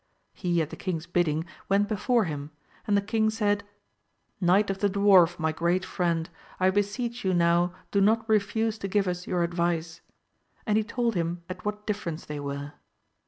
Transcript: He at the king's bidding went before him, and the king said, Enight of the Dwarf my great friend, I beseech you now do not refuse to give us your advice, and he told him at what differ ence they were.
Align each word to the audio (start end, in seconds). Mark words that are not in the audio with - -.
He 0.33 0.63
at 0.63 0.71
the 0.71 0.75
king's 0.75 1.05
bidding 1.05 1.45
went 1.69 1.87
before 1.87 2.23
him, 2.23 2.49
and 2.87 2.97
the 2.97 3.03
king 3.03 3.29
said, 3.29 3.63
Enight 4.41 4.71
of 4.71 4.79
the 4.79 4.89
Dwarf 4.89 5.37
my 5.37 5.51
great 5.51 5.85
friend, 5.85 6.27
I 6.59 6.71
beseech 6.71 7.23
you 7.23 7.35
now 7.35 7.75
do 7.91 8.01
not 8.01 8.27
refuse 8.27 8.79
to 8.79 8.87
give 8.87 9.07
us 9.07 9.27
your 9.27 9.43
advice, 9.43 10.01
and 10.65 10.75
he 10.75 10.83
told 10.83 11.13
him 11.13 11.43
at 11.47 11.63
what 11.65 11.85
differ 11.85 12.09
ence 12.09 12.25
they 12.25 12.39
were. 12.39 12.73